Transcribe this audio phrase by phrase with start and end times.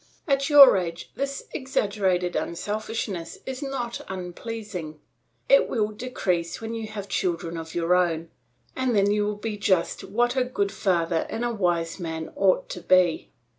[0.27, 4.99] At your age this exaggerated unselfishness is not unpleasing.
[5.47, 8.31] It will decrease when you have children of your own,
[8.75, 12.67] and then you will be just what a good father and a wise man ought
[12.69, 13.29] to be.